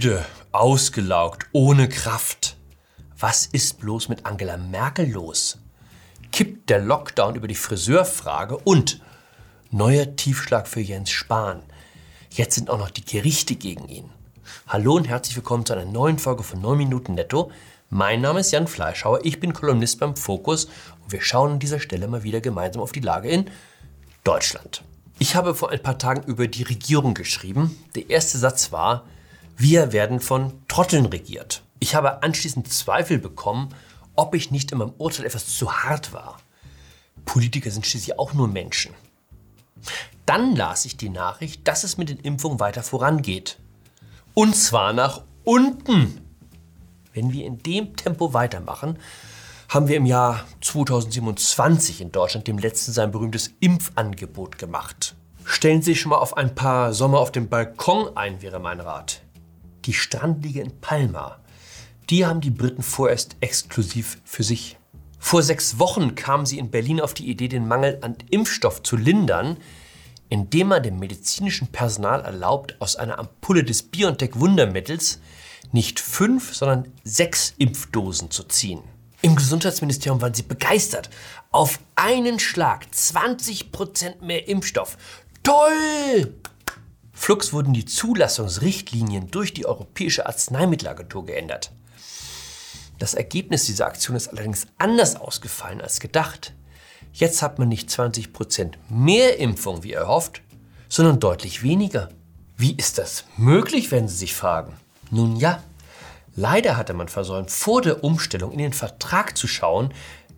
Müde, 0.00 0.24
ausgelaugt, 0.50 1.44
ohne 1.52 1.86
Kraft. 1.86 2.56
Was 3.18 3.44
ist 3.44 3.80
bloß 3.80 4.08
mit 4.08 4.24
Angela 4.24 4.56
Merkel 4.56 5.10
los? 5.10 5.58
Kippt 6.32 6.70
der 6.70 6.80
Lockdown 6.80 7.34
über 7.34 7.46
die 7.46 7.54
Friseurfrage 7.54 8.56
und 8.56 9.02
neuer 9.70 10.16
Tiefschlag 10.16 10.68
für 10.68 10.80
Jens 10.80 11.10
Spahn. 11.10 11.62
Jetzt 12.30 12.54
sind 12.54 12.70
auch 12.70 12.78
noch 12.78 12.88
die 12.88 13.04
Gerichte 13.04 13.56
gegen 13.56 13.88
ihn. 13.88 14.08
Hallo 14.66 14.94
und 14.94 15.06
herzlich 15.06 15.36
willkommen 15.36 15.66
zu 15.66 15.74
einer 15.74 15.84
neuen 15.84 16.18
Folge 16.18 16.44
von 16.44 16.62
9 16.62 16.78
Minuten 16.78 17.12
Netto. 17.12 17.52
Mein 17.90 18.22
Name 18.22 18.40
ist 18.40 18.52
Jan 18.52 18.68
Fleischhauer, 18.68 19.20
ich 19.24 19.38
bin 19.38 19.52
Kolumnist 19.52 20.00
beim 20.00 20.16
Fokus 20.16 20.64
und 21.04 21.12
wir 21.12 21.20
schauen 21.20 21.52
an 21.52 21.58
dieser 21.58 21.78
Stelle 21.78 22.08
mal 22.08 22.22
wieder 22.22 22.40
gemeinsam 22.40 22.80
auf 22.80 22.92
die 22.92 23.00
Lage 23.00 23.28
in 23.28 23.50
Deutschland. 24.24 24.82
Ich 25.18 25.36
habe 25.36 25.54
vor 25.54 25.70
ein 25.70 25.82
paar 25.82 25.98
Tagen 25.98 26.22
über 26.22 26.48
die 26.48 26.62
Regierung 26.62 27.12
geschrieben. 27.12 27.76
Der 27.94 28.08
erste 28.08 28.38
Satz 28.38 28.72
war, 28.72 29.04
wir 29.60 29.92
werden 29.92 30.20
von 30.20 30.54
Trotteln 30.68 31.04
regiert. 31.04 31.62
Ich 31.80 31.94
habe 31.94 32.22
anschließend 32.22 32.72
Zweifel 32.72 33.18
bekommen, 33.18 33.68
ob 34.16 34.34
ich 34.34 34.50
nicht 34.50 34.72
in 34.72 34.78
meinem 34.78 34.94
Urteil 34.96 35.26
etwas 35.26 35.54
zu 35.54 35.70
hart 35.70 36.14
war. 36.14 36.38
Politiker 37.26 37.70
sind 37.70 37.84
schließlich 37.84 38.18
auch 38.18 38.32
nur 38.32 38.48
Menschen. 38.48 38.94
Dann 40.24 40.56
las 40.56 40.86
ich 40.86 40.96
die 40.96 41.10
Nachricht, 41.10 41.68
dass 41.68 41.84
es 41.84 41.98
mit 41.98 42.08
den 42.08 42.20
Impfungen 42.20 42.58
weiter 42.58 42.82
vorangeht. 42.82 43.58
Und 44.32 44.56
zwar 44.56 44.94
nach 44.94 45.24
unten. 45.44 46.22
Wenn 47.12 47.34
wir 47.34 47.44
in 47.44 47.58
dem 47.58 47.96
Tempo 47.96 48.32
weitermachen, 48.32 48.98
haben 49.68 49.88
wir 49.88 49.98
im 49.98 50.06
Jahr 50.06 50.46
2027 50.62 52.00
in 52.00 52.12
Deutschland 52.12 52.48
dem 52.48 52.56
letzten 52.56 52.92
sein 52.92 53.10
berühmtes 53.10 53.52
Impfangebot 53.60 54.56
gemacht. 54.56 55.16
Stellen 55.44 55.82
Sie 55.82 55.92
sich 55.92 56.00
schon 56.00 56.10
mal 56.10 56.16
auf 56.16 56.38
ein 56.38 56.54
paar 56.54 56.94
Sommer 56.94 57.18
auf 57.18 57.30
dem 57.30 57.50
Balkon 57.50 58.16
ein, 58.16 58.40
wäre 58.40 58.58
mein 58.58 58.80
Rat 58.80 59.20
die 59.86 59.92
Strandliege 59.92 60.60
in 60.60 60.80
Palma, 60.80 61.38
die 62.10 62.26
haben 62.26 62.40
die 62.40 62.50
Briten 62.50 62.82
vorerst 62.82 63.36
exklusiv 63.40 64.18
für 64.24 64.42
sich. 64.42 64.76
Vor 65.18 65.42
sechs 65.42 65.78
Wochen 65.78 66.14
kamen 66.14 66.46
sie 66.46 66.58
in 66.58 66.70
Berlin 66.70 67.00
auf 67.00 67.14
die 67.14 67.28
Idee, 67.28 67.48
den 67.48 67.68
Mangel 67.68 67.98
an 68.00 68.16
Impfstoff 68.30 68.82
zu 68.82 68.96
lindern, 68.96 69.58
indem 70.28 70.68
man 70.68 70.82
dem 70.82 70.98
medizinischen 70.98 71.68
Personal 71.68 72.22
erlaubt, 72.22 72.76
aus 72.80 72.96
einer 72.96 73.18
Ampulle 73.18 73.64
des 73.64 73.82
BioNTech-Wundermittels 73.82 75.20
nicht 75.72 76.00
fünf, 76.00 76.54
sondern 76.54 76.92
sechs 77.04 77.54
Impfdosen 77.58 78.30
zu 78.30 78.44
ziehen. 78.44 78.82
Im 79.22 79.36
Gesundheitsministerium 79.36 80.22
waren 80.22 80.34
sie 80.34 80.42
begeistert. 80.42 81.10
Auf 81.50 81.78
einen 81.94 82.38
Schlag 82.38 82.92
20 82.94 83.70
Prozent 83.70 84.22
mehr 84.22 84.48
Impfstoff. 84.48 84.96
Toll! 85.42 86.39
Flux 87.20 87.52
wurden 87.52 87.74
die 87.74 87.84
Zulassungsrichtlinien 87.84 89.30
durch 89.30 89.52
die 89.52 89.66
Europäische 89.66 90.24
Arzneimittelagentur 90.24 91.26
geändert. 91.26 91.70
Das 92.98 93.12
Ergebnis 93.12 93.66
dieser 93.66 93.84
Aktion 93.84 94.16
ist 94.16 94.28
allerdings 94.28 94.66
anders 94.78 95.16
ausgefallen 95.16 95.82
als 95.82 96.00
gedacht. 96.00 96.54
Jetzt 97.12 97.42
hat 97.42 97.58
man 97.58 97.68
nicht 97.68 97.90
20% 97.90 98.72
mehr 98.88 99.38
Impfung 99.38 99.82
wie 99.82 99.92
erhofft, 99.92 100.40
sondern 100.88 101.20
deutlich 101.20 101.62
weniger. 101.62 102.08
Wie 102.56 102.74
ist 102.74 102.96
das 102.96 103.24
möglich, 103.36 103.90
wenn 103.90 104.08
Sie 104.08 104.16
sich 104.16 104.34
fragen? 104.34 104.72
Nun 105.10 105.36
ja, 105.36 105.62
leider 106.36 106.78
hatte 106.78 106.94
man 106.94 107.08
versäumt, 107.08 107.50
vor 107.50 107.82
der 107.82 108.02
Umstellung 108.02 108.50
in 108.50 108.60
den 108.60 108.72
Vertrag 108.72 109.36
zu 109.36 109.46
schauen, 109.46 109.92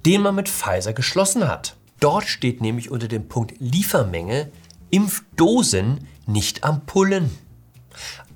den 0.04 0.20
man 0.20 0.34
mit 0.34 0.48
Pfizer 0.48 0.94
geschlossen 0.94 1.46
hat. 1.46 1.76
Dort 2.00 2.26
steht 2.26 2.60
nämlich 2.60 2.90
unter 2.90 3.06
dem 3.06 3.28
Punkt 3.28 3.54
Liefermenge 3.60 4.50
Impfdosen 4.92 6.06
nicht 6.26 6.64
Ampullen. 6.64 7.30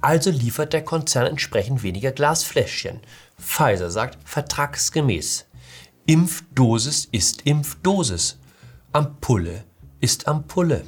Also 0.00 0.30
liefert 0.30 0.72
der 0.72 0.82
Konzern 0.82 1.26
entsprechend 1.26 1.82
weniger 1.82 2.12
Glasfläschchen. 2.12 3.00
Pfizer 3.38 3.90
sagt 3.90 4.16
vertragsgemäß. 4.26 5.44
Impfdosis 6.06 7.08
ist 7.12 7.42
Impfdosis. 7.42 8.38
Ampulle 8.92 9.64
ist 10.00 10.28
Ampulle. 10.28 10.86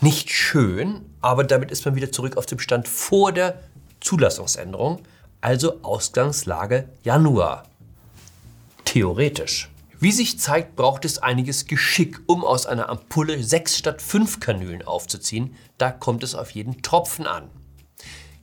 Nicht 0.00 0.30
schön, 0.30 1.04
aber 1.20 1.44
damit 1.44 1.70
ist 1.70 1.84
man 1.84 1.96
wieder 1.96 2.10
zurück 2.10 2.38
auf 2.38 2.46
dem 2.46 2.58
Stand 2.58 2.88
vor 2.88 3.30
der 3.30 3.60
Zulassungsänderung, 4.00 5.02
also 5.42 5.82
Ausgangslage 5.82 6.88
Januar. 7.02 7.64
Theoretisch. 8.86 9.68
Wie 10.00 10.12
sich 10.12 10.38
zeigt, 10.38 10.76
braucht 10.76 11.04
es 11.04 11.18
einiges 11.18 11.66
Geschick, 11.66 12.20
um 12.26 12.44
aus 12.44 12.66
einer 12.66 12.88
Ampulle 12.88 13.42
sechs 13.42 13.78
statt 13.78 14.02
fünf 14.02 14.40
Kanülen 14.40 14.82
aufzuziehen. 14.82 15.54
Da 15.78 15.90
kommt 15.90 16.22
es 16.22 16.34
auf 16.34 16.50
jeden 16.50 16.82
Tropfen 16.82 17.26
an. 17.26 17.50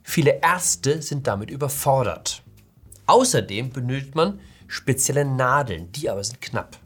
Viele 0.02 0.40
Ärzte 0.42 1.02
sind 1.02 1.26
damit 1.26 1.50
überfordert. 1.50 2.42
Außerdem 3.06 3.70
benötigt 3.70 4.14
man 4.14 4.40
spezielle 4.66 5.24
Nadeln, 5.24 5.92
die 5.92 6.08
aber 6.08 6.24
sind 6.24 6.40
knapp. 6.40 6.78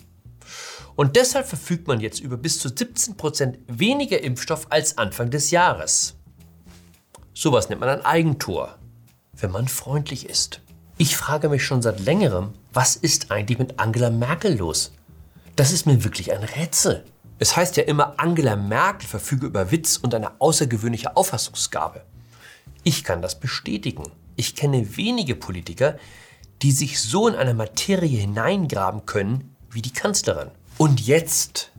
Und 0.97 1.16
deshalb 1.16 1.47
verfügt 1.47 1.87
man 1.87 2.00
jetzt 2.00 2.21
über 2.21 2.37
bis 2.37 2.59
zu 2.59 2.69
17 2.69 3.16
Prozent 3.16 3.59
weniger 3.69 4.22
Impfstoff 4.22 4.66
als 4.71 4.99
Anfang 4.99 5.31
des 5.31 5.50
Jahres. 5.50 6.16
Sowas 7.34 7.69
nennt 7.69 7.81
man 7.81 7.91
ein 7.91 8.05
Eigentor, 8.05 8.78
wenn 9.34 9.50
man 9.50 9.69
freundlich 9.69 10.28
ist. 10.28 10.62
Ich 10.97 11.16
frage 11.16 11.50
mich 11.50 11.65
schon 11.65 11.82
seit 11.82 12.00
längerem, 12.00 12.55
was 12.76 12.94
ist 12.94 13.31
eigentlich 13.31 13.59
mit 13.59 13.81
Angela 13.81 14.10
Merkel 14.10 14.59
los? 14.59 14.92
Das 15.56 15.72
ist 15.72 15.87
mir 15.87 16.04
wirklich 16.04 16.32
ein 16.32 16.42
Rätsel. 16.42 17.06
Es 17.38 17.56
heißt 17.56 17.78
ja 17.78 17.84
immer, 17.84 18.20
Angela 18.20 18.54
Merkel 18.54 19.09
verfüge 19.09 19.47
über 19.47 19.70
Witz 19.70 19.97
und 19.97 20.14
eine 20.14 20.38
außergewöhnliche 20.42 21.16
Auffassungsgabe. 21.16 22.04
Ich 22.84 23.03
kann 23.03 23.22
das 23.22 23.41
bestätigen. 23.41 24.12
Ich 24.37 24.56
kenne 24.56 24.98
wenige 24.98 25.34
Politiker, 25.34 25.97
die 26.60 26.70
sich 26.70 27.00
so 27.00 27.26
in 27.26 27.34
eine 27.34 27.54
Materie 27.54 28.20
hineingraben 28.20 29.06
können 29.06 29.56
wie 29.70 29.81
die 29.81 29.94
Kanzlerin. 29.94 30.50
Und 30.76 31.00
jetzt, 31.00 31.72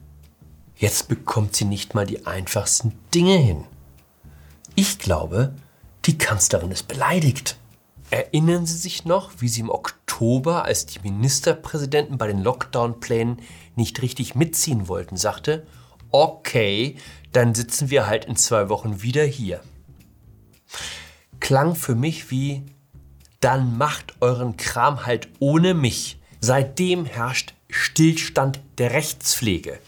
jetzt 0.77 1.09
bekommt 1.09 1.55
sie 1.55 1.65
nicht 1.65 1.93
mal 1.93 2.07
die 2.07 2.25
einfachsten 2.25 2.97
Dinge 3.13 3.37
hin. 3.37 3.65
Ich 4.73 4.97
glaube, 4.97 5.53
die 6.05 6.17
Kanzlerin 6.17 6.71
ist 6.71 6.87
beleidigt. 6.87 7.55
Erinnern 8.09 8.65
Sie 8.65 8.77
sich 8.77 9.05
noch, 9.05 9.31
wie 9.39 9.49
Sie 9.49 9.59
im 9.59 9.69
Oktober, 9.69 10.06
als 10.19 10.85
die 10.85 10.99
Ministerpräsidenten 10.99 12.17
bei 12.17 12.27
den 12.27 12.41
Lockdown-Plänen 12.41 13.41
nicht 13.75 14.01
richtig 14.01 14.35
mitziehen 14.35 14.87
wollten, 14.87 15.17
sagte, 15.17 15.65
okay, 16.11 16.97
dann 17.31 17.53
sitzen 17.53 17.89
wir 17.89 18.07
halt 18.07 18.25
in 18.25 18.35
zwei 18.35 18.69
Wochen 18.69 19.01
wieder 19.01 19.23
hier. 19.23 19.61
Klang 21.39 21.75
für 21.75 21.95
mich 21.95 22.31
wie, 22.31 22.63
dann 23.39 23.77
macht 23.77 24.15
euren 24.21 24.57
Kram 24.57 25.05
halt 25.05 25.29
ohne 25.39 25.73
mich. 25.73 26.19
Seitdem 26.39 27.05
herrscht 27.05 27.53
Stillstand 27.69 28.59
der 28.77 28.91
Rechtspflege, 28.91 29.79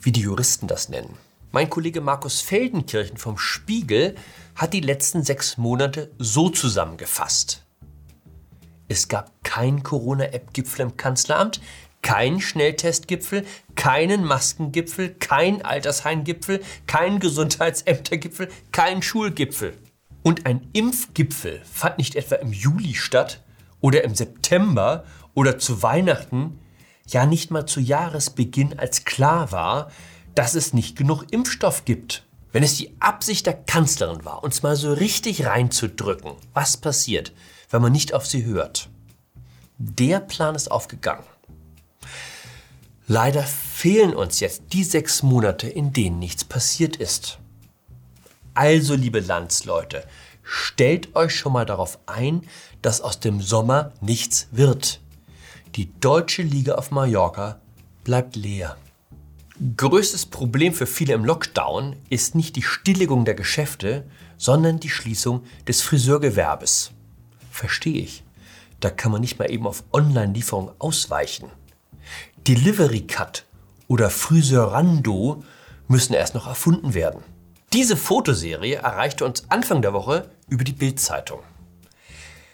wie 0.00 0.12
die 0.12 0.20
Juristen 0.20 0.66
das 0.66 0.88
nennen. 0.88 1.16
Mein 1.52 1.70
Kollege 1.70 2.00
Markus 2.00 2.40
Feldenkirchen 2.40 3.16
vom 3.16 3.38
Spiegel 3.38 4.16
hat 4.54 4.74
die 4.74 4.80
letzten 4.80 5.22
sechs 5.22 5.56
Monate 5.56 6.10
so 6.18 6.50
zusammengefasst. 6.50 7.65
Es 8.88 9.08
gab 9.08 9.32
keinen 9.42 9.82
Corona-App-Gipfel 9.82 10.82
im 10.82 10.96
Kanzleramt, 10.96 11.60
keinen 12.02 12.40
Schnelltestgipfel, 12.40 13.44
keinen 13.74 14.24
Maskengipfel, 14.24 15.14
keinen 15.14 15.62
Altersheimgipfel, 15.62 16.62
keinen 16.86 17.18
Gesundheitsämtergipfel, 17.18 18.48
keinen 18.70 19.02
Schulgipfel. 19.02 19.76
Und 20.22 20.46
ein 20.46 20.68
Impfgipfel 20.72 21.60
fand 21.64 21.98
nicht 21.98 22.14
etwa 22.14 22.36
im 22.36 22.52
Juli 22.52 22.94
statt 22.94 23.42
oder 23.80 24.04
im 24.04 24.14
September 24.14 25.04
oder 25.34 25.58
zu 25.58 25.82
Weihnachten, 25.82 26.58
ja 27.08 27.26
nicht 27.26 27.50
mal 27.50 27.66
zu 27.66 27.80
Jahresbeginn, 27.80 28.78
als 28.78 29.04
klar 29.04 29.52
war, 29.52 29.90
dass 30.34 30.54
es 30.54 30.72
nicht 30.72 30.96
genug 30.96 31.24
Impfstoff 31.30 31.84
gibt. 31.84 32.24
Wenn 32.52 32.62
es 32.62 32.76
die 32.76 32.94
Absicht 33.00 33.46
der 33.46 33.54
Kanzlerin 33.54 34.24
war, 34.24 34.42
uns 34.44 34.62
mal 34.62 34.76
so 34.76 34.92
richtig 34.92 35.44
reinzudrücken, 35.46 36.32
was 36.54 36.76
passiert, 36.76 37.32
wenn 37.70 37.82
man 37.82 37.92
nicht 37.92 38.14
auf 38.14 38.26
sie 38.26 38.44
hört? 38.44 38.88
Der 39.78 40.20
Plan 40.20 40.54
ist 40.54 40.70
aufgegangen. 40.70 41.24
Leider 43.06 43.42
fehlen 43.44 44.14
uns 44.14 44.40
jetzt 44.40 44.62
die 44.72 44.82
sechs 44.82 45.22
Monate, 45.22 45.68
in 45.68 45.92
denen 45.92 46.18
nichts 46.18 46.44
passiert 46.44 46.96
ist. 46.96 47.38
Also, 48.54 48.94
liebe 48.94 49.20
Landsleute, 49.20 50.04
stellt 50.42 51.14
euch 51.14 51.36
schon 51.36 51.52
mal 51.52 51.66
darauf 51.66 51.98
ein, 52.06 52.42
dass 52.82 53.00
aus 53.00 53.20
dem 53.20 53.40
Sommer 53.40 53.92
nichts 54.00 54.48
wird. 54.50 55.00
Die 55.76 55.92
deutsche 56.00 56.42
Liga 56.42 56.76
auf 56.76 56.90
Mallorca 56.90 57.60
bleibt 58.02 58.34
leer. 58.34 58.76
Größtes 59.76 60.26
Problem 60.26 60.72
für 60.72 60.86
viele 60.86 61.14
im 61.14 61.24
Lockdown 61.24 61.96
ist 62.10 62.34
nicht 62.34 62.56
die 62.56 62.62
Stilllegung 62.62 63.24
der 63.24 63.34
Geschäfte, 63.34 64.04
sondern 64.36 64.80
die 64.80 64.90
Schließung 64.90 65.44
des 65.68 65.82
Friseurgewerbes. 65.82 66.92
Verstehe 67.56 68.02
ich. 68.02 68.22
Da 68.80 68.90
kann 68.90 69.10
man 69.10 69.22
nicht 69.22 69.38
mal 69.38 69.50
eben 69.50 69.66
auf 69.66 69.82
Online-Lieferung 69.90 70.72
ausweichen. 70.78 71.50
Delivery 72.46 73.06
Cut 73.06 73.46
oder 73.88 74.10
Friseurando 74.10 75.42
müssen 75.88 76.12
erst 76.12 76.34
noch 76.34 76.46
erfunden 76.46 76.92
werden. 76.92 77.22
Diese 77.72 77.96
Fotoserie 77.96 78.74
erreichte 78.74 79.24
uns 79.24 79.50
Anfang 79.50 79.80
der 79.80 79.94
Woche 79.94 80.30
über 80.50 80.64
die 80.64 80.74
Bild-Zeitung. 80.74 81.40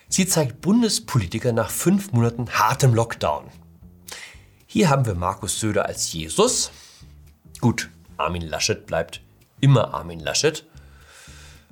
Sie 0.08 0.28
zeigt 0.28 0.60
Bundespolitiker 0.60 1.50
nach 1.50 1.70
fünf 1.70 2.12
Monaten 2.12 2.48
hartem 2.50 2.94
Lockdown. 2.94 3.46
Hier 4.66 4.88
haben 4.88 5.04
wir 5.04 5.16
Markus 5.16 5.58
Söder 5.58 5.86
als 5.86 6.12
Jesus. 6.12 6.70
Gut, 7.60 7.90
Armin 8.18 8.42
Laschet 8.42 8.86
bleibt 8.86 9.20
immer 9.60 9.94
Armin 9.94 10.20
Laschet. 10.20 10.64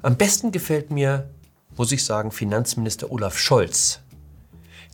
Am 0.03 0.17
besten 0.17 0.51
gefällt 0.51 0.91
mir, 0.91 1.31
muss 1.77 1.93
ich 1.93 2.05
sagen, 2.05 2.31
Finanzminister 2.31 3.11
Olaf 3.11 3.39
Scholz. 3.39 4.01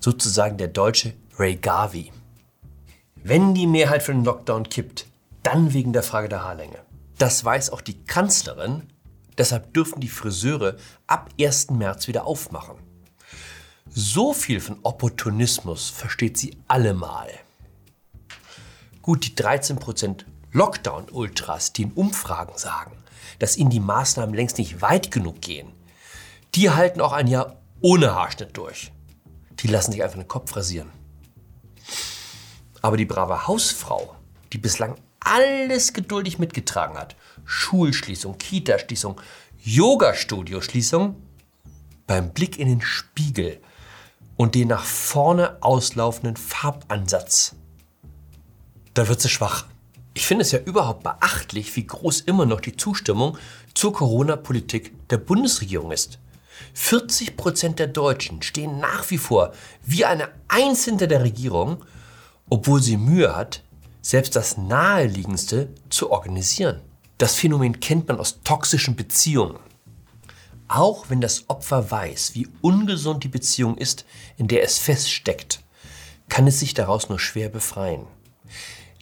Sozusagen 0.00 0.56
der 0.58 0.69
deutsche 0.69 1.14
Ray 1.38 1.56
Garvey. 1.56 2.12
Wenn 3.17 3.55
die 3.55 3.67
Mehrheit 3.67 4.02
für 4.02 4.12
den 4.12 4.25
Lockdown 4.25 4.69
kippt, 4.69 5.06
dann 5.43 5.73
wegen 5.73 5.93
der 5.93 6.02
Frage 6.02 6.28
der 6.28 6.44
Haarlänge. 6.44 6.78
Das 7.19 7.44
weiß 7.44 7.70
auch 7.70 7.81
die 7.81 8.05
Kanzlerin. 8.05 8.84
Deshalb 9.38 9.73
dürfen 9.75 10.00
die 10.00 10.08
Friseure 10.08 10.76
ab 11.06 11.31
1. 11.40 11.70
März 11.70 12.08
wieder 12.08 12.26
aufmachen. 12.26 12.76
So 13.88 14.32
viel 14.32 14.61
von 14.61 14.79
Opportunismus 14.82 15.90
versteht 15.90 16.37
sie 16.37 16.56
allemal. 16.69 17.31
Gut, 19.02 19.25
die 19.25 19.34
13% 19.34 20.25
Lockdown-Ultras, 20.52 21.72
die 21.72 21.82
in 21.82 21.93
Umfragen 21.93 22.56
sagen, 22.58 22.93
dass 23.38 23.56
ihnen 23.56 23.70
die 23.70 23.81
Maßnahmen 23.81 24.34
längst 24.34 24.58
nicht 24.58 24.82
weit 24.82 25.11
genug 25.11 25.40
gehen, 25.40 25.72
die 26.56 26.70
halten 26.70 27.03
auch 27.03 27.12
ein 27.12 27.26
Jahr 27.26 27.61
ohne 27.82 28.14
Haarschnitt 28.14 28.56
durch. 28.56 28.91
Die 29.61 29.69
lassen 29.69 29.93
sich 29.93 30.03
einfach 30.03 30.19
den 30.19 30.26
Kopf 30.26 30.56
rasieren. 30.56 30.91
Aber 32.81 32.97
die 32.97 33.05
brave 33.05 33.47
Hausfrau, 33.47 34.17
die 34.53 34.58
bislang 34.58 34.97
alles 35.20 35.93
geduldig 35.93 36.38
mitgetragen 36.38 36.97
hat, 36.97 37.14
Schulschließung, 37.44 38.38
Kitaschließung, 38.38 39.20
Yoga-Studio-Schließung, 39.62 41.17
beim 42.06 42.32
Blick 42.32 42.58
in 42.58 42.69
den 42.69 42.81
Spiegel 42.81 43.61
und 44.37 44.55
den 44.55 44.69
nach 44.69 44.85
vorne 44.85 45.62
auslaufenden 45.62 46.37
Farbansatz, 46.37 47.55
da 48.94 49.08
wird 49.08 49.20
sie 49.20 49.29
schwach. 49.29 49.67
Ich 50.14 50.26
finde 50.26 50.43
es 50.43 50.53
ja 50.53 50.61
überhaupt 50.61 51.03
beachtlich, 51.03 51.76
wie 51.76 51.87
groß 51.87 52.20
immer 52.20 52.47
noch 52.47 52.61
die 52.61 52.76
Zustimmung 52.76 53.37
zur 53.75 53.93
Corona-Politik 53.93 55.08
der 55.08 55.19
Bundesregierung 55.19 55.93
ist. 55.93 56.19
40 56.75 57.37
Prozent 57.37 57.79
der 57.79 57.87
Deutschen 57.87 58.43
stehen 58.43 58.79
nach 58.79 59.11
wie 59.11 59.19
vor 59.19 59.53
wie 59.85 60.05
eine 60.05 60.29
Eins 60.49 60.85
hinter 60.85 61.06
der 61.06 61.23
Regierung, 61.23 61.85
obwohl 62.49 62.82
sie 62.82 62.97
Mühe 62.97 63.35
hat, 63.35 63.62
selbst 64.03 64.37
das 64.37 64.56
Naheliegendste 64.56 65.69
zu 65.91 66.11
organisieren. 66.11 66.81
Das 67.19 67.35
Phänomen 67.35 67.81
kennt 67.81 68.08
man 68.08 68.20
aus 68.20 68.41
toxischen 68.44 68.94
Beziehungen. 68.94 69.58
Auch 70.69 71.06
wenn 71.08 71.20
das 71.20 71.49
Opfer 71.49 71.91
weiß, 71.91 72.35
wie 72.35 72.49
ungesund 72.61 73.25
die 73.25 73.29
Beziehung 73.29 73.79
ist, 73.79 74.05
in 74.37 74.49
der 74.49 74.62
es 74.62 74.79
feststeckt, 74.79 75.62
kann 76.29 76.47
es 76.47 76.61
sich 76.61 76.75
daraus 76.75 77.08
nur 77.08 77.19
schwer 77.19 77.49
befreien. 77.49 78.06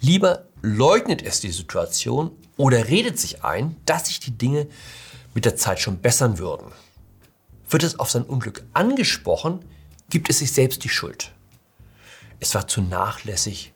Lieber 0.01 0.47
leugnet 0.63 1.23
es 1.23 1.41
die 1.41 1.51
Situation 1.51 2.31
oder 2.57 2.89
redet 2.89 3.19
sich 3.19 3.45
ein, 3.45 3.77
dass 3.87 4.07
sich 4.07 4.21
die 4.21 4.37
Dinge 4.37 4.67
mit 5.35 5.45
der 5.45 5.57
Zeit 5.57 5.81
schon 5.81 5.99
bessern 5.99 6.39
würden. 6.39 6.71
Wird 7.75 7.83
es 7.83 7.99
auf 7.99 8.09
sein 8.09 8.23
Unglück 8.23 8.65
angesprochen, 8.73 9.65
gibt 10.09 10.31
es 10.31 10.39
sich 10.39 10.53
selbst 10.53 10.85
die 10.85 10.89
Schuld. 10.89 11.33
Es 12.39 12.55
war 12.55 12.69
zu 12.69 12.81
nachlässig 12.81 13.73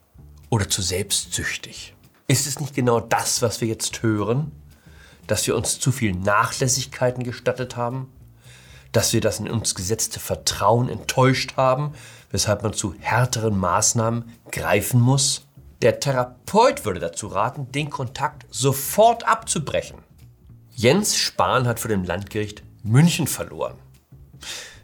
oder 0.50 0.68
zu 0.68 0.82
selbstsüchtig. 0.82 1.96
Ist 2.28 2.46
es 2.46 2.60
nicht 2.60 2.74
genau 2.74 3.00
das, 3.00 3.42
was 3.42 3.60
wir 3.60 3.66
jetzt 3.66 4.02
hören? 4.02 4.52
dass 5.28 5.46
wir 5.46 5.56
uns 5.56 5.78
zu 5.78 5.92
viel 5.92 6.12
Nachlässigkeiten 6.12 7.22
gestattet 7.22 7.76
haben, 7.76 8.12
dass 8.92 9.12
wir 9.12 9.20
das 9.20 9.38
in 9.38 9.50
uns 9.50 9.74
gesetzte 9.74 10.18
Vertrauen 10.18 10.88
enttäuscht 10.88 11.56
haben, 11.56 11.92
weshalb 12.30 12.62
man 12.62 12.72
zu 12.72 12.94
härteren 12.98 13.58
Maßnahmen 13.58 14.24
greifen 14.50 15.00
muss. 15.00 15.46
Der 15.82 16.00
Therapeut 16.00 16.84
würde 16.84 16.98
dazu 16.98 17.28
raten, 17.28 17.70
den 17.70 17.90
Kontakt 17.90 18.46
sofort 18.50 19.28
abzubrechen. 19.28 19.98
Jens 20.70 21.16
Spahn 21.16 21.68
hat 21.68 21.78
vor 21.78 21.90
dem 21.90 22.04
Landgericht 22.04 22.62
München 22.82 23.26
verloren. 23.26 23.74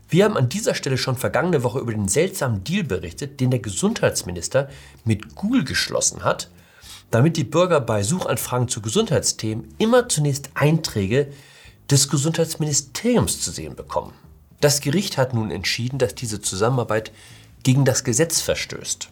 Wir 0.09 0.25
haben 0.25 0.37
an 0.37 0.49
dieser 0.49 0.75
Stelle 0.75 0.99
schon 0.99 1.17
vergangene 1.17 1.63
Woche 1.63 1.81
über 1.81 1.93
den 1.93 2.09
seltsamen 2.09 2.63
Deal 2.63 2.85
berichtet, 2.85 3.41
den 3.41 3.51
der 3.51 3.61
Gesundheitsminister 3.61 4.69
mit 5.05 5.35
Google 5.35 5.65
geschlossen 5.65 6.25
hat, 6.25 6.51
damit 7.11 7.37
die 7.37 7.45
Bürger 7.45 7.81
bei 7.81 8.03
Suchanfragen 8.03 8.69
zu 8.69 8.81
Gesundheitsthemen 8.81 9.75
immer 9.79 10.09
zunächst 10.09 10.51
Einträge 10.55 11.33
des 11.91 12.09
Gesundheitsministeriums 12.09 13.41
zu 13.41 13.51
sehen 13.51 13.77
bekommen. 13.77 14.13
Das 14.61 14.81
Gericht 14.81 15.19
hat 15.19 15.35
nun 15.35 15.51
entschieden, 15.51 15.99
dass 15.99 16.15
diese 16.15 16.41
Zusammenarbeit 16.41 17.13
gegen 17.63 17.85
das 17.85 18.05
Gesetz 18.05 18.41
verstößt. 18.41 19.09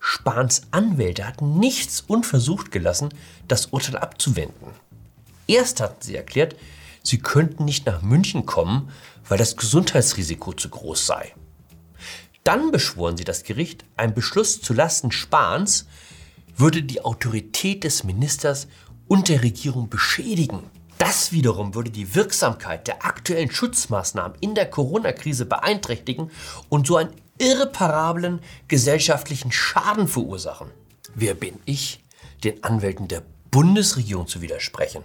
Spahns 0.00 0.62
Anwälte 0.70 1.26
hatten 1.26 1.58
nichts 1.58 2.02
unversucht 2.02 2.70
gelassen, 2.70 3.08
das 3.48 3.66
Urteil 3.66 3.96
abzuwenden. 3.96 4.68
Erst 5.46 5.80
hatten 5.80 6.00
sie 6.00 6.14
erklärt, 6.14 6.56
sie 7.04 7.18
könnten 7.18 7.64
nicht 7.64 7.86
nach 7.86 8.02
München 8.02 8.46
kommen, 8.46 8.90
weil 9.28 9.38
das 9.38 9.56
Gesundheitsrisiko 9.56 10.52
zu 10.52 10.68
groß 10.68 11.06
sei. 11.06 11.32
Dann 12.42 12.72
beschworen 12.72 13.16
sie 13.16 13.24
das 13.24 13.44
Gericht, 13.44 13.84
ein 13.96 14.12
Beschluss 14.12 14.60
zu 14.60 14.74
Lasten 14.74 15.12
Spahns 15.12 15.86
würde 16.56 16.82
die 16.82 17.00
Autorität 17.00 17.84
des 17.84 18.04
Ministers 18.04 18.68
und 19.06 19.28
der 19.28 19.42
Regierung 19.42 19.88
beschädigen. 19.88 20.60
Das 20.98 21.32
wiederum 21.32 21.74
würde 21.74 21.90
die 21.90 22.14
Wirksamkeit 22.14 22.86
der 22.86 23.04
aktuellen 23.04 23.50
Schutzmaßnahmen 23.50 24.38
in 24.40 24.54
der 24.54 24.70
Corona-Krise 24.70 25.46
beeinträchtigen 25.46 26.30
und 26.68 26.86
so 26.86 26.96
einen 26.96 27.12
irreparablen 27.38 28.40
gesellschaftlichen 28.68 29.50
Schaden 29.50 30.06
verursachen. 30.06 30.70
Wer 31.14 31.34
bin 31.34 31.58
ich, 31.64 32.00
den 32.44 32.62
Anwälten 32.62 33.08
der 33.08 33.22
Bundesregierung 33.50 34.26
zu 34.26 34.40
widersprechen? 34.40 35.02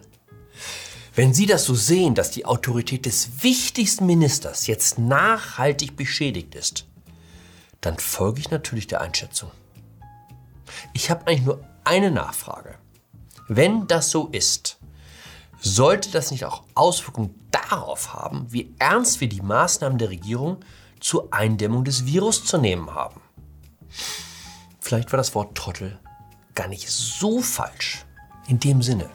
Wenn 1.19 1.33
Sie 1.33 1.48
das 1.48 1.66
so 1.66 1.75
sehen, 1.75 2.16
dass 2.16 2.31
die 2.31 2.45
Autorität 2.45 3.06
des 3.06 3.44
wichtigsten 3.44 4.06
Ministers 4.06 4.68
jetzt 4.68 4.98
nachhaltig 4.98 5.98
beschädigt 5.98 6.56
ist, 6.56 6.88
dann 7.81 8.00
folge 8.00 8.40
ich 8.40 8.52
natürlich 8.52 8.88
der 8.88 9.02
Einschätzung. 9.02 9.52
Ich 10.94 11.11
habe 11.11 11.28
eigentlich 11.28 11.45
nur 11.45 11.61
eine 11.83 12.09
Nachfrage. 12.09 12.76
Wenn 13.49 13.85
das 13.85 14.11
so 14.11 14.28
ist, 14.28 14.80
sollte 15.59 16.09
das 16.09 16.31
nicht 16.31 16.45
auch 16.45 16.64
Auswirkungen 16.73 17.35
darauf 17.52 18.14
haben, 18.14 18.45
wie 18.54 18.73
ernst 18.80 19.19
wir 19.19 19.28
die 19.28 19.42
Maßnahmen 19.42 19.97
der 19.97 20.11
Regierung 20.11 20.61
zur 21.02 21.33
Eindämmung 21.33 21.83
des 21.83 22.06
Virus 22.06 22.45
zu 22.45 22.57
nehmen 22.57 22.95
haben? 22.95 23.19
Vielleicht 24.80 25.11
war 25.11 25.18
das 25.18 25.35
Wort 25.35 25.54
Trottel 25.54 25.99
gar 26.56 26.69
nicht 26.69 26.90
so 26.90 27.42
falsch. 27.42 28.06
In 28.47 28.61
dem 28.61 28.81
Sinne, 28.81 29.09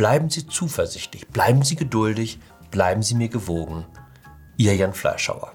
bleiben 0.00 0.30
Sie 0.30 0.46
zuversichtlich, 0.46 1.28
bleiben 1.28 1.60
Sie 1.62 1.76
geduldig, 1.76 2.38
bleiben 2.70 3.02
Sie 3.02 3.14
mir 3.14 3.28
gewogen. 3.28 3.84
Ihr 4.56 4.74
Jan 4.74 4.94
Fleischhauer. 4.94 5.52